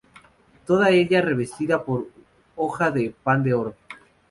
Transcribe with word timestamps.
Toda 0.65 0.89
ella 0.89 1.21
revestida 1.21 1.85
por 1.85 2.07
hoja 2.55 2.89
de 2.89 3.13
pan 3.23 3.43
de 3.43 3.53
oro. 3.53 3.75